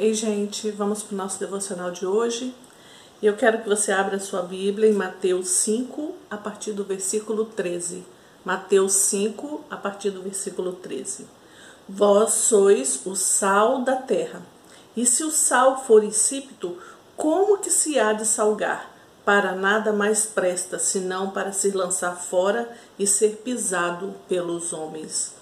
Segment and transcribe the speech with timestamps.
[0.00, 2.54] Ei, gente, vamos para o nosso devocional de hoje.
[3.20, 8.06] Eu quero que você abra sua Bíblia em Mateus 5, a partir do versículo 13.
[8.44, 11.26] Mateus 5, a partir do versículo 13.
[11.88, 14.40] Vós sois o sal da terra.
[14.96, 16.78] E se o sal for insípido,
[17.16, 18.94] como que se há de salgar?
[19.24, 25.34] Para nada mais presta, senão para se lançar fora e ser pisado pelos homens.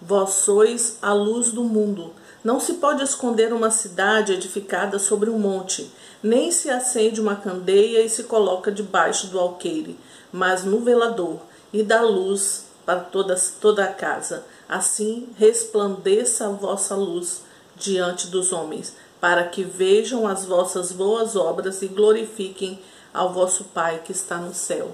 [0.00, 2.14] Vós sois a luz do mundo.
[2.48, 5.92] Não se pode esconder uma cidade edificada sobre um monte,
[6.22, 9.98] nem se acende uma candeia e se coloca debaixo do alqueire,
[10.32, 11.40] mas no velador,
[11.74, 14.46] e dá luz para toda, toda a casa.
[14.66, 17.42] Assim resplandeça a vossa luz
[17.76, 22.80] diante dos homens, para que vejam as vossas boas obras e glorifiquem
[23.12, 24.92] ao vosso Pai que está no céu.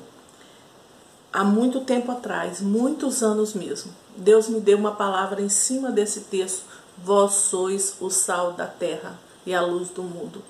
[1.33, 6.23] Há muito tempo atrás, muitos anos mesmo, Deus me deu uma palavra em cima desse
[6.23, 10.43] texto Vós sois o sal da terra e a luz do mundo.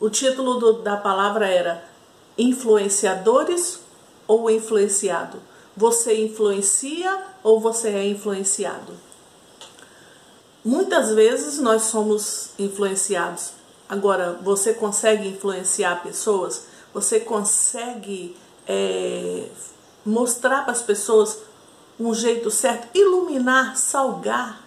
[0.00, 1.84] O título do, da palavra era
[2.36, 3.80] Influenciadores
[4.26, 5.40] ou influenciado?
[5.76, 8.94] Você influencia ou você é influenciado?
[10.64, 13.52] Muitas vezes nós somos influenciados.
[13.88, 16.66] Agora, você consegue influenciar pessoas?
[16.92, 18.36] Você consegue
[18.66, 19.48] é,
[20.04, 21.38] mostrar para as pessoas
[22.00, 24.63] um jeito certo, iluminar, salgar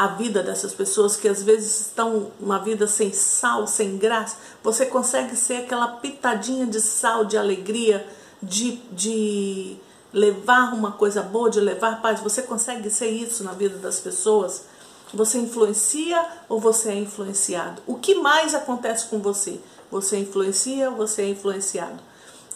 [0.00, 4.86] a vida dessas pessoas que às vezes estão uma vida sem sal, sem graça, você
[4.86, 8.08] consegue ser aquela pitadinha de sal, de alegria,
[8.42, 9.76] de, de
[10.10, 12.18] levar uma coisa boa, de levar paz.
[12.20, 14.64] Você consegue ser isso na vida das pessoas?
[15.12, 17.82] Você influencia ou você é influenciado?
[17.86, 19.60] O que mais acontece com você?
[19.90, 22.02] Você influencia ou você é influenciado?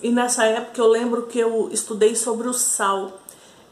[0.03, 3.13] E nessa época eu lembro que eu estudei sobre o sal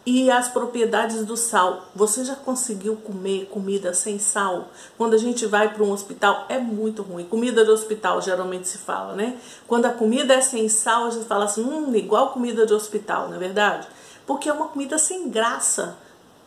[0.04, 1.86] e as propriedades do sal.
[1.94, 4.68] Você já conseguiu comer comida sem sal?
[4.98, 7.24] Quando a gente vai para um hospital, é muito ruim.
[7.24, 9.38] Comida de hospital, geralmente se fala, né?
[9.66, 13.28] Quando a comida é sem sal, a gente fala assim, hum, igual comida de hospital,
[13.28, 13.86] não é verdade?
[14.26, 15.96] Porque é uma comida sem graça.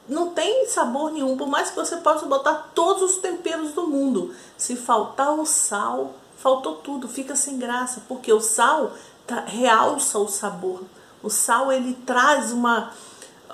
[0.08, 4.36] Não tem sabor nenhum, por mais que você possa botar todos os temperos do mundo.
[4.58, 8.94] Se faltar o sal, faltou tudo, fica sem graça, porque o sal
[9.26, 10.84] tá, realça o sabor.
[11.24, 12.92] O sal, ele traz uma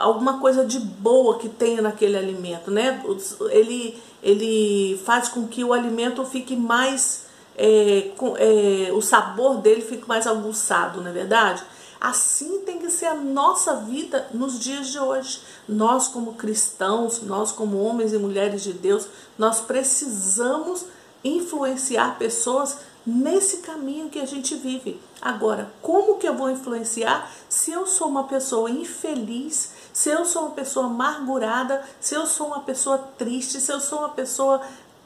[0.01, 3.03] alguma coisa de boa que tenha naquele alimento, né?
[3.49, 7.25] Ele, ele faz com que o alimento fique mais,
[7.57, 11.63] é, com, é, o sabor dele fique mais aguçado, não é verdade?
[11.99, 15.39] Assim tem que ser a nossa vida nos dias de hoje.
[15.69, 19.07] Nós, como cristãos, nós, como homens e mulheres de Deus,
[19.37, 20.85] nós precisamos
[21.23, 24.99] influenciar pessoas nesse caminho que a gente vive.
[25.21, 30.43] Agora, como que eu vou influenciar se eu sou uma pessoa infeliz, se eu sou
[30.43, 34.61] uma pessoa amargurada, se eu sou uma pessoa triste, se eu sou uma pessoa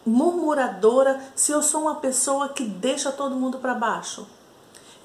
[0.06, 4.28] murmuradora, se eu sou uma pessoa que deixa todo mundo para baixo?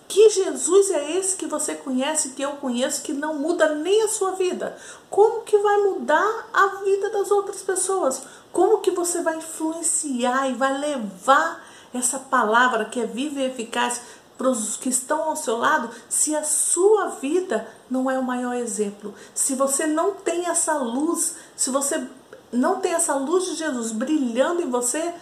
[0.06, 4.08] Que Jesus é esse que você conhece, que eu conheço, que não muda nem a
[4.08, 4.76] sua vida?
[5.08, 8.22] Como que vai mudar a vida das outras pessoas?
[8.52, 11.64] Como que você vai influenciar e vai levar
[11.94, 14.00] essa palavra que é viva e eficaz
[14.40, 18.54] para os que estão ao seu lado, se a sua vida não é o maior
[18.54, 22.08] exemplo, se você não tem essa luz, se você
[22.50, 25.12] não tem essa luz de Jesus brilhando em você,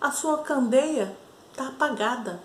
[0.00, 1.16] a sua candeia
[1.50, 2.40] está apagada.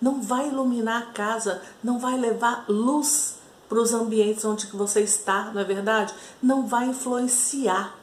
[0.00, 3.34] Não vai iluminar a casa, não vai levar luz
[3.68, 6.14] para os ambientes onde você está, não é verdade?
[6.42, 7.94] Não vai influenciar.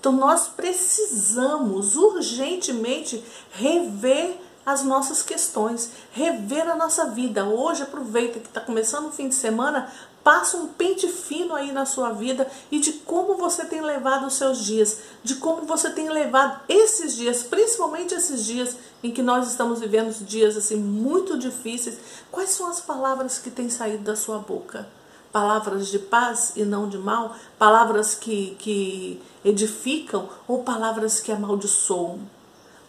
[0.00, 3.22] Então nós precisamos urgentemente
[3.52, 7.44] rever as nossas questões, rever a nossa vida.
[7.44, 9.92] Hoje aproveita que está começando o fim de semana,
[10.22, 14.34] passa um pente fino aí na sua vida e de como você tem levado os
[14.34, 19.48] seus dias, de como você tem levado esses dias, principalmente esses dias em que nós
[19.48, 21.98] estamos vivendo dias assim muito difíceis.
[22.30, 24.86] Quais são as palavras que têm saído da sua boca?
[25.34, 32.20] palavras de paz e não de mal, palavras que, que edificam ou palavras que amaldiçoam.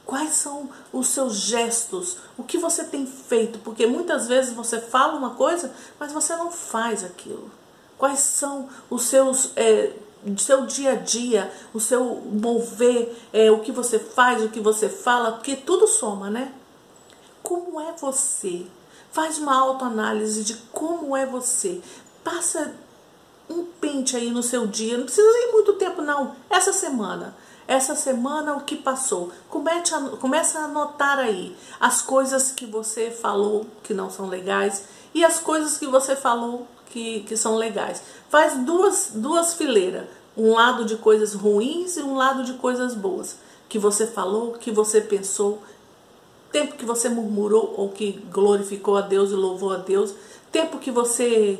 [0.05, 2.17] Quais são os seus gestos?
[2.37, 3.57] O que você tem feito?
[3.59, 7.49] Porque muitas vezes você fala uma coisa, mas você não faz aquilo.
[7.97, 9.93] Quais são os seus é,
[10.37, 14.89] seu dia a dia, o seu mover, é, o que você faz, o que você
[14.89, 16.53] fala, porque tudo soma, né?
[17.41, 18.67] Como é você?
[19.11, 21.81] Faz uma autoanálise de como é você.
[22.23, 22.75] Passa
[23.49, 27.35] um pente aí no seu dia, não precisa ir muito tempo não, essa semana
[27.67, 29.31] essa semana o que passou.
[29.49, 34.83] Comece a, começa a anotar aí as coisas que você falou que não são legais
[35.13, 38.01] e as coisas que você falou que, que são legais.
[38.29, 40.05] Faz duas, duas fileiras,
[40.37, 43.37] um lado de coisas ruins e um lado de coisas boas.
[43.67, 45.61] que você falou, que você pensou,
[46.51, 50.13] tempo que você murmurou ou que glorificou a Deus e louvou a Deus,
[50.51, 51.59] tempo que você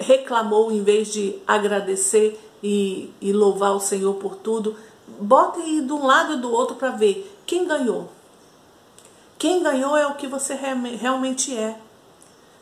[0.00, 4.76] reclamou em vez de agradecer e, e louvar o Senhor por tudo.
[5.18, 8.10] Bota aí de um lado e do outro para ver quem ganhou.
[9.38, 11.78] Quem ganhou é o que você realmente é.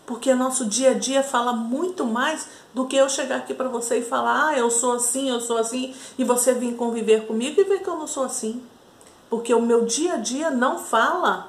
[0.07, 3.99] Porque nosso dia a dia fala muito mais do que eu chegar aqui para você
[3.99, 7.65] e falar, ah, eu sou assim, eu sou assim, e você vir conviver comigo e
[7.65, 8.63] ver que eu não sou assim.
[9.31, 11.49] Porque o meu dia a dia não fala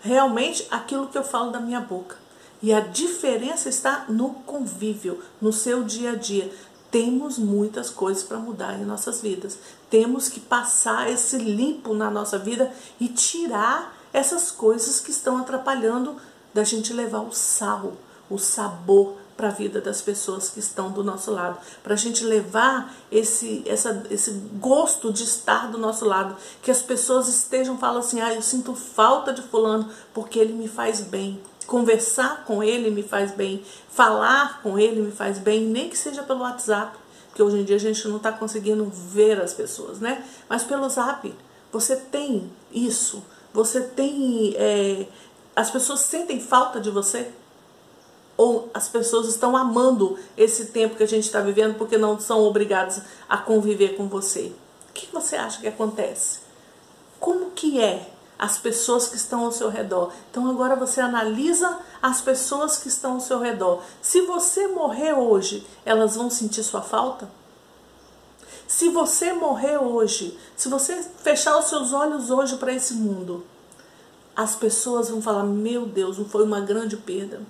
[0.00, 2.16] realmente aquilo que eu falo da minha boca.
[2.62, 6.52] E a diferença está no convívio, no seu dia a dia.
[6.94, 9.58] Temos muitas coisas para mudar em nossas vidas.
[9.90, 16.14] Temos que passar esse limpo na nossa vida e tirar essas coisas que estão atrapalhando
[16.54, 17.94] da gente levar o sal,
[18.30, 22.22] o sabor para a vida das pessoas que estão do nosso lado, para a gente
[22.22, 24.30] levar esse, essa, esse
[24.60, 28.72] gosto de estar do nosso lado, que as pessoas estejam falando assim, ah, eu sinto
[28.72, 34.60] falta de fulano porque ele me faz bem, conversar com ele me faz bem, falar
[34.62, 36.96] com ele me faz bem, nem que seja pelo WhatsApp,
[37.28, 40.24] porque hoje em dia a gente não está conseguindo ver as pessoas, né?
[40.48, 41.34] Mas pelo Zap,
[41.72, 45.06] você tem isso, você tem é,
[45.56, 47.30] as pessoas sentem falta de você?
[48.36, 52.42] Ou as pessoas estão amando esse tempo que a gente está vivendo porque não são
[52.42, 54.52] obrigadas a conviver com você?
[54.90, 56.40] O que você acha que acontece?
[57.20, 58.10] Como que é
[58.44, 60.12] as pessoas que estão ao seu redor?
[60.30, 63.82] Então agora você analisa as pessoas que estão ao seu redor.
[64.02, 67.26] Se você morrer hoje, elas vão sentir sua falta?
[68.68, 73.46] Se você morrer hoje, se você fechar os seus olhos hoje para esse mundo,
[74.36, 77.40] as pessoas vão falar: meu Deus, não foi uma grande perda.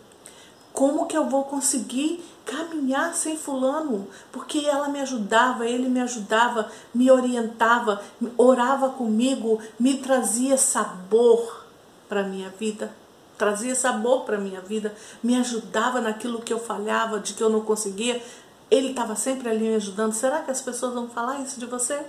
[0.75, 4.09] Como que eu vou conseguir caminhar sem Fulano?
[4.33, 8.03] Porque ela me ajudava, ele me ajudava, me orientava,
[8.37, 11.65] orava comigo, me trazia sabor
[12.09, 12.93] para a minha vida.
[13.39, 14.93] Trazia sabor para a minha vida,
[15.23, 18.21] me ajudava naquilo que eu falhava, de que eu não conseguia.
[18.69, 20.13] Ele estava sempre ali me ajudando.
[20.13, 22.05] Será que as pessoas vão falar isso de você?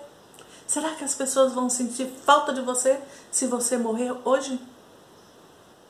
[0.66, 3.00] Será que as pessoas vão sentir falta de você
[3.32, 4.60] se você morrer hoje?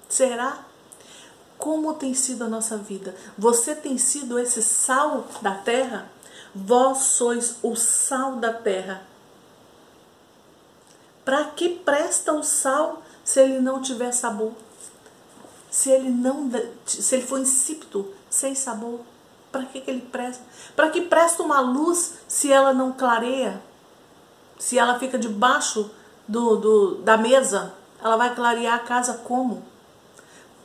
[0.09, 0.74] Será?
[1.65, 3.15] Como tem sido a nossa vida?
[3.35, 6.07] Você tem sido esse sal da terra?
[6.53, 9.01] Vós sois o sal da terra.
[11.25, 14.51] Para que presta o sal se ele não tiver sabor?
[15.71, 16.51] Se ele não
[16.85, 18.99] se ele for insípido, sem sabor,
[19.51, 20.43] para que, que ele presta?
[20.75, 23.59] Para que presta uma luz se ela não clareia?
[24.59, 25.89] Se ela fica debaixo
[26.27, 27.73] do, do, da mesa,
[28.03, 29.73] ela vai clarear a casa como?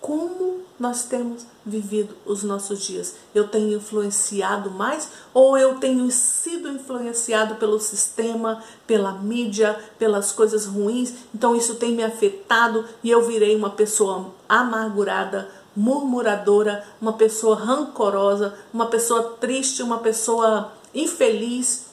[0.01, 3.17] Como nós temos vivido os nossos dias?
[3.35, 10.65] Eu tenho influenciado mais ou eu tenho sido influenciado pelo sistema, pela mídia, pelas coisas
[10.65, 11.13] ruins?
[11.35, 18.55] Então isso tem me afetado e eu virei uma pessoa amargurada, murmuradora, uma pessoa rancorosa,
[18.73, 21.91] uma pessoa triste, uma pessoa infeliz,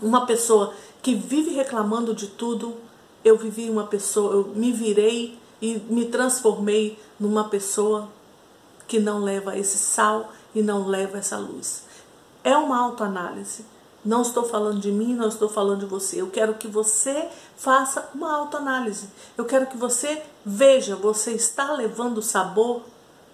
[0.00, 2.76] uma pessoa que vive reclamando de tudo,
[3.24, 8.08] eu vivi uma pessoa, eu me virei e me transformei numa pessoa
[8.86, 11.84] que não leva esse sal e não leva essa luz.
[12.42, 13.64] É uma autoanálise.
[14.02, 16.20] Não estou falando de mim, não estou falando de você.
[16.20, 19.08] Eu quero que você faça uma autoanálise.
[19.36, 22.82] Eu quero que você veja, você está levando sabor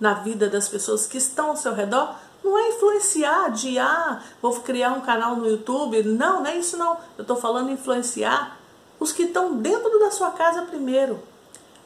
[0.00, 4.52] na vida das pessoas que estão ao seu redor não é influenciar de, ah, vou
[4.60, 6.02] criar um canal no YouTube.
[6.04, 6.96] Não, não é isso não.
[7.18, 8.56] Eu estou falando influenciar
[9.00, 11.18] os que estão dentro da sua casa primeiro.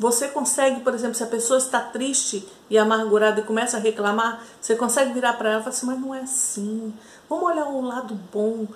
[0.01, 4.43] Você consegue, por exemplo, se a pessoa está triste e amargurada e começa a reclamar,
[4.59, 6.95] você consegue virar para ela e falar assim, mas não é assim.
[7.29, 8.67] Vamos olhar o lado bom.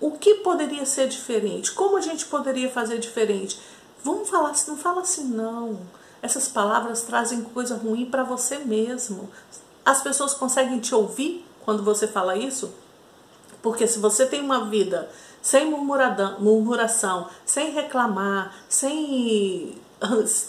[0.00, 1.72] O que poderia ser diferente?
[1.72, 3.58] Como a gente poderia fazer diferente?
[4.04, 5.80] Vamos falar assim, não fala assim não.
[6.22, 9.28] Essas palavras trazem coisa ruim para você mesmo.
[9.84, 12.72] As pessoas conseguem te ouvir quando você fala isso?
[13.60, 15.10] Porque se você tem uma vida
[15.42, 19.76] sem murmuração, sem reclamar, sem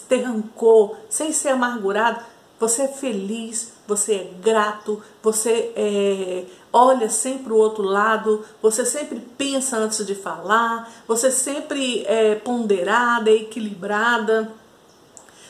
[0.08, 2.20] ter rancor, sem ser amargurado,
[2.60, 9.18] você é feliz, você é grato, você é, olha sempre o outro lado, você sempre
[9.18, 14.52] pensa antes de falar, você sempre é ponderada, equilibrada.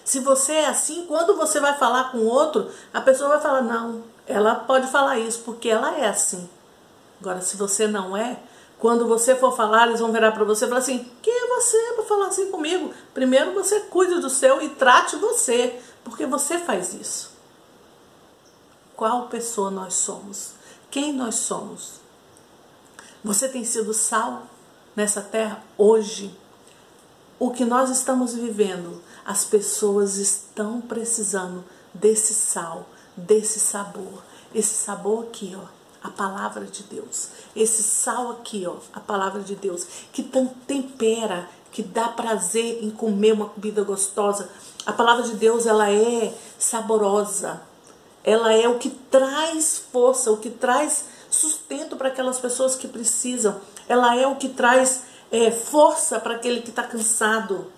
[0.05, 4.05] Se você é assim, quando você vai falar com outro, a pessoa vai falar: não,
[4.27, 6.49] ela pode falar isso porque ela é assim.
[7.21, 8.39] Agora, se você não é,
[8.79, 11.93] quando você for falar, eles vão virar para você e falar assim: quem é você
[11.95, 12.93] para falar assim comigo?
[13.13, 17.31] Primeiro você cuide do seu e trate você, porque você faz isso.
[18.97, 20.53] Qual pessoa nós somos?
[20.91, 22.01] Quem nós somos?
[23.23, 24.47] Você tem sido sal
[24.97, 26.37] nessa terra hoje?
[27.41, 31.65] o que nós estamos vivendo, as pessoas estão precisando
[31.95, 32.87] desse sal,
[33.17, 34.23] desse sabor.
[34.55, 35.65] Esse sabor aqui, ó,
[36.03, 37.29] a palavra de Deus.
[37.55, 40.23] Esse sal aqui, ó, a palavra de Deus, que
[40.67, 44.49] tempera, que dá prazer em comer uma comida gostosa.
[44.87, 47.63] A palavra de Deus, ela é saborosa.
[48.25, 53.61] Ela é o que traz força, o que traz sustento para aquelas pessoas que precisam.
[53.89, 57.71] Ela é o que traz é, força para aquele que está cansado.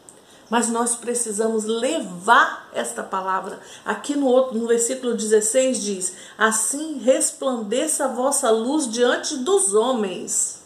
[0.52, 3.59] Mas nós precisamos levar esta palavra.
[3.87, 10.61] Aqui no, outro, no versículo 16 diz: Assim resplandeça a vossa luz diante dos homens,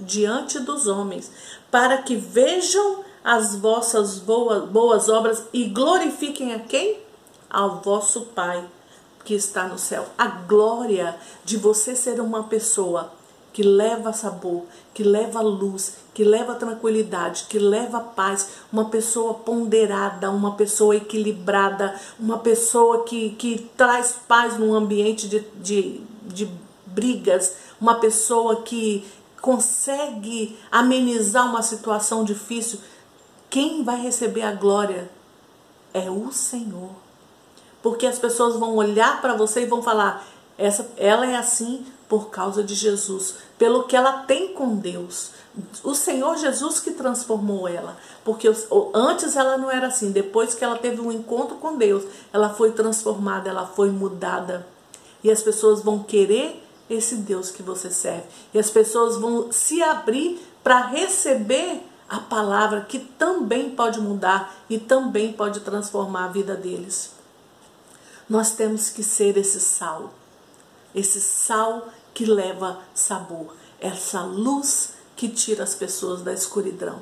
[0.00, 1.30] diante dos homens,
[1.70, 6.98] para que vejam as vossas boas, boas obras e glorifiquem a quem?
[7.50, 8.66] Ao vosso Pai
[9.22, 10.06] que está no céu.
[10.16, 11.14] A glória
[11.44, 13.12] de você ser uma pessoa
[13.56, 20.30] que leva sabor, que leva luz, que leva tranquilidade, que leva paz, uma pessoa ponderada,
[20.30, 26.50] uma pessoa equilibrada, uma pessoa que, que traz paz num ambiente de, de, de
[26.84, 29.06] brigas, uma pessoa que
[29.40, 32.78] consegue amenizar uma situação difícil.
[33.48, 35.10] Quem vai receber a glória
[35.94, 36.90] é o Senhor.
[37.82, 40.26] Porque as pessoas vão olhar para você e vão falar:
[40.58, 45.30] essa, ela é assim por causa de Jesus, pelo que ela tem com Deus.
[45.82, 48.48] O Senhor Jesus que transformou ela, porque
[48.94, 52.72] antes ela não era assim, depois que ela teve um encontro com Deus, ela foi
[52.72, 54.66] transformada, ela foi mudada.
[55.24, 58.24] E as pessoas vão querer esse Deus que você serve.
[58.54, 64.78] E as pessoas vão se abrir para receber a palavra que também pode mudar e
[64.78, 67.10] também pode transformar a vida deles.
[68.28, 70.12] Nós temos que ser esse sal,
[70.94, 77.00] esse sal que leva sabor, essa luz que tira as pessoas da escuridão.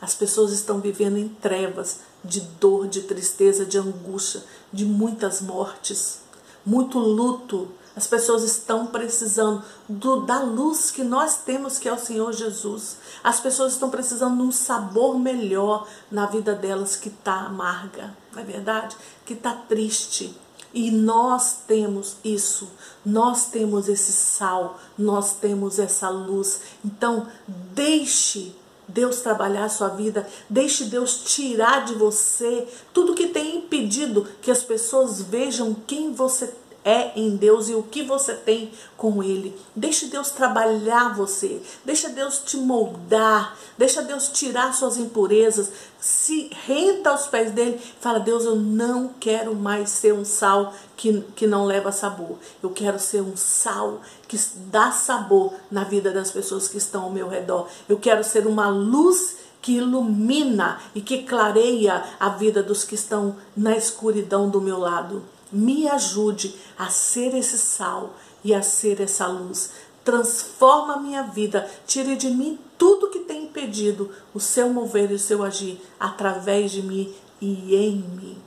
[0.00, 6.22] As pessoas estão vivendo em trevas de dor, de tristeza, de angústia, de muitas mortes,
[6.66, 7.68] muito luto.
[7.94, 12.96] As pessoas estão precisando do, da luz que nós temos, que é o Senhor Jesus.
[13.22, 18.42] As pessoas estão precisando de um sabor melhor na vida delas que está amarga, não
[18.42, 18.96] é verdade?
[19.24, 20.36] Que está triste
[20.78, 22.68] e nós temos isso,
[23.04, 26.60] nós temos esse sal, nós temos essa luz.
[26.84, 28.54] Então, deixe
[28.86, 34.52] Deus trabalhar a sua vida, deixe Deus tirar de você tudo que tem impedido que
[34.52, 36.54] as pessoas vejam quem você
[36.88, 39.54] é em Deus e o que você tem com Ele.
[39.76, 47.10] Deixe Deus trabalhar você, deixa Deus te moldar, deixa Deus tirar suas impurezas, se renta
[47.10, 51.66] aos pés dele, fala: Deus, eu não quero mais ser um sal que, que não
[51.66, 54.40] leva sabor, eu quero ser um sal que
[54.70, 58.68] dá sabor na vida das pessoas que estão ao meu redor, eu quero ser uma
[58.70, 64.78] luz que ilumina e que clareia a vida dos que estão na escuridão do meu
[64.78, 68.14] lado me ajude a ser esse sal
[68.44, 69.70] e a ser essa luz.
[70.04, 75.14] Transforma a minha vida, tire de mim tudo que tem impedido o seu mover e
[75.14, 78.38] o seu agir através de mim e em mim.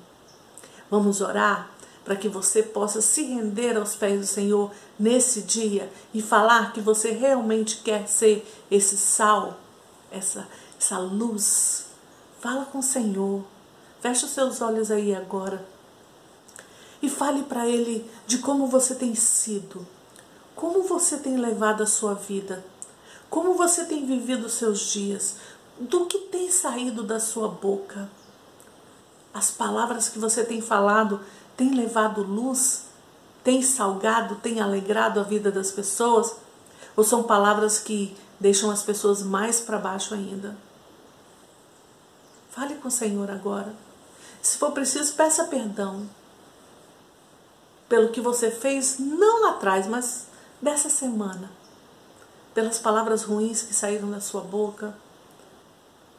[0.90, 1.70] Vamos orar
[2.04, 6.82] para que você possa se render aos pés do Senhor nesse dia e falar que
[6.82, 9.60] você realmente quer ser esse sal,
[10.12, 10.48] essa,
[10.80, 11.86] essa luz.
[12.40, 13.44] Fala com o Senhor.
[14.02, 15.64] Feche os seus olhos aí agora
[17.02, 19.86] e fale para ele de como você tem sido,
[20.56, 22.64] como você tem levado a sua vida,
[23.30, 25.38] como você tem vivido os seus dias,
[25.80, 28.10] do que tem saído da sua boca.
[29.34, 31.22] As palavras que você tem falado
[31.58, 32.86] têm levado luz,
[33.44, 36.36] têm salgado, têm alegrado a vida das pessoas?
[36.96, 40.56] Ou são palavras que deixam as pessoas mais para baixo ainda?
[42.52, 43.74] Fale com o Senhor agora.
[44.42, 46.06] Se for preciso, peça perdão
[47.92, 50.28] pelo que você fez, não lá atrás, mas
[50.62, 51.52] dessa semana.
[52.54, 54.96] Pelas palavras ruins que saíram da sua boca,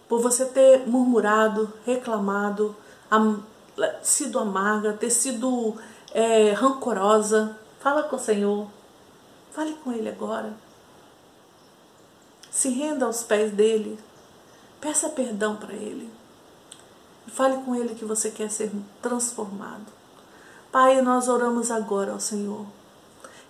[0.07, 2.76] por você ter murmurado, reclamado,
[3.11, 3.43] am
[4.02, 5.75] sido amarga, ter sido
[6.12, 7.57] é, rancorosa.
[7.81, 8.69] Fala com o Senhor,
[9.52, 10.52] fale com Ele agora.
[12.50, 13.99] Se renda aos pés dele,
[14.79, 16.12] peça perdão para Ele.
[17.29, 20.02] Fale com Ele que você quer ser transformado.
[20.73, 22.64] Pai, nós oramos agora ao Senhor.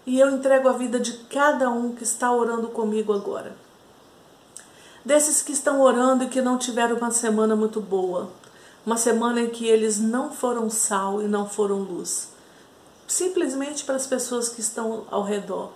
[0.05, 3.55] E eu entrego a vida de cada um que está orando comigo agora.
[5.05, 8.29] Desses que estão orando e que não tiveram uma semana muito boa.
[8.85, 12.33] Uma semana em que eles não foram sal e não foram luz.
[13.07, 15.71] Simplesmente para as pessoas que estão ao redor.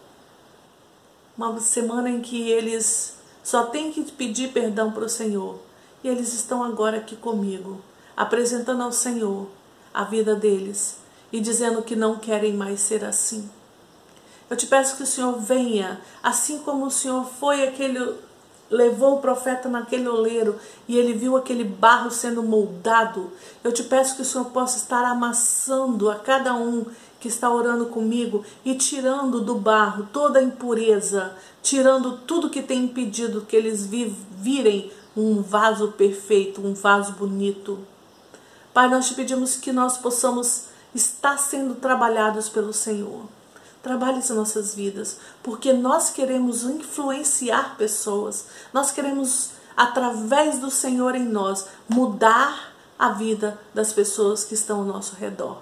[1.38, 5.60] Uma semana em que eles só têm que pedir perdão para o Senhor
[6.02, 7.80] e eles estão agora aqui comigo,
[8.16, 9.46] apresentando ao Senhor
[9.94, 13.48] a vida deles e dizendo que não querem mais ser assim.
[14.48, 17.98] Eu te peço que o Senhor venha, assim como o Senhor foi aquele
[18.70, 20.56] levou o profeta naquele oleiro
[20.88, 23.32] e ele viu aquele barro sendo moldado.
[23.62, 26.84] Eu te peço que o Senhor possa estar amassando a cada um
[27.20, 32.84] que está orando comigo e tirando do barro toda a impureza, tirando tudo que tem
[32.84, 37.78] impedido que eles virem um vaso perfeito, um vaso bonito.
[38.74, 43.26] Pai, nós te pedimos que nós possamos estar sendo trabalhados pelo Senhor.
[43.82, 51.24] Trabalhe as nossas vidas, porque nós queremos influenciar pessoas, nós queremos, através do Senhor em
[51.24, 55.58] nós, mudar a vida das pessoas que estão ao nosso redor.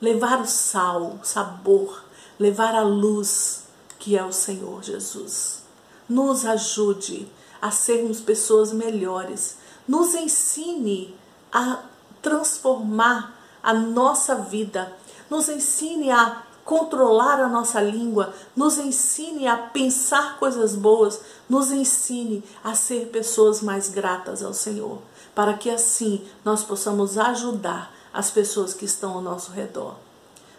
[0.00, 2.04] Levar o sal, o sabor,
[2.38, 3.64] levar a luz
[3.98, 5.62] que é o Senhor Jesus.
[6.08, 11.14] Nos ajude a sermos pessoas melhores, nos ensine
[11.52, 11.82] a
[12.22, 14.92] transformar a nossa vida,
[15.28, 22.44] nos ensine a controlar a nossa língua, nos ensine a pensar coisas boas, nos ensine
[22.62, 24.98] a ser pessoas mais gratas ao Senhor,
[25.34, 29.94] para que assim nós possamos ajudar as pessoas que estão ao nosso redor.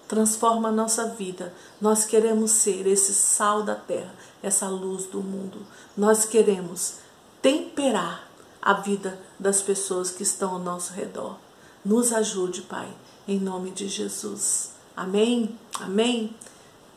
[0.07, 1.53] Transforma a nossa vida.
[1.79, 5.59] Nós queremos ser esse sal da terra, essa luz do mundo.
[5.95, 6.95] Nós queremos
[7.41, 8.27] temperar
[8.61, 11.37] a vida das pessoas que estão ao nosso redor.
[11.83, 12.87] Nos ajude, Pai,
[13.27, 14.71] em nome de Jesus.
[14.95, 15.57] Amém?
[15.79, 16.35] Amém?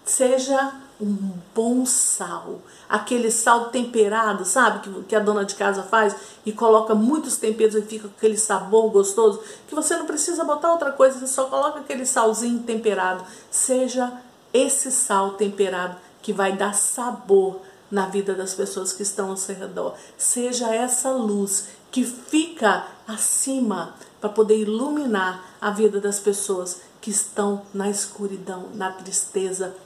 [0.05, 1.17] Seja um
[1.55, 4.81] bom sal, aquele sal temperado, sabe?
[4.81, 6.15] Que, que a dona de casa faz
[6.45, 10.71] e coloca muitos temperos e fica com aquele sabor gostoso, que você não precisa botar
[10.71, 13.25] outra coisa, você só coloca aquele salzinho temperado.
[13.51, 14.13] Seja
[14.53, 17.61] esse sal temperado que vai dar sabor
[17.95, 19.95] na vida das pessoas que estão ao seu redor.
[20.19, 27.63] Seja essa luz que fica acima para poder iluminar a vida das pessoas que estão
[27.73, 29.77] na escuridão, na tristeza,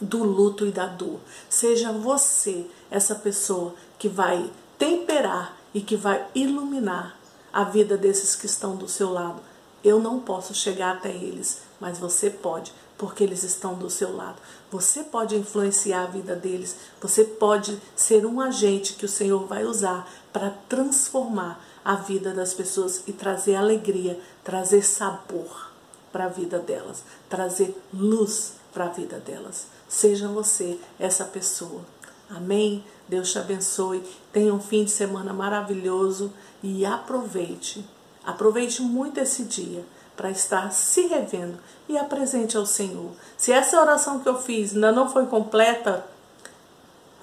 [0.00, 1.20] do luto e da dor.
[1.48, 7.16] Seja você essa pessoa que vai temperar e que vai iluminar
[7.52, 9.40] a vida desses que estão do seu lado.
[9.84, 14.36] Eu não posso chegar até eles, mas você pode, porque eles estão do seu lado.
[14.70, 19.64] Você pode influenciar a vida deles, você pode ser um agente que o Senhor vai
[19.64, 25.70] usar para transformar a vida das pessoas e trazer alegria, trazer sabor
[26.12, 29.66] para a vida delas, trazer luz para a vida delas.
[29.88, 31.82] Seja você essa pessoa.
[32.28, 32.84] Amém?
[33.08, 34.02] Deus te abençoe.
[34.32, 36.32] Tenha um fim de semana maravilhoso
[36.62, 37.88] e aproveite.
[38.24, 39.84] Aproveite muito esse dia
[40.18, 43.12] para estar se revendo e apresente ao Senhor.
[43.36, 46.04] Se essa oração que eu fiz ainda não foi completa,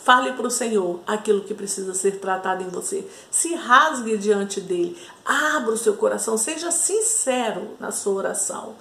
[0.05, 3.10] Fale para o Senhor aquilo que precisa ser tratado em você.
[3.31, 4.95] Se rasgue diante dele.
[5.25, 6.38] Abra o seu coração.
[6.38, 8.75] Seja sincero na sua oração.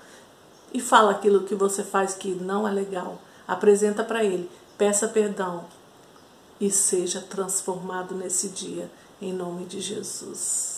[0.71, 3.19] E fala aquilo que você faz que não é legal.
[3.49, 4.51] Apresenta para ele.
[4.77, 5.65] Peça perdão.
[6.61, 8.91] E seja transformado nesse dia.
[9.19, 10.74] Em nome de Jesus.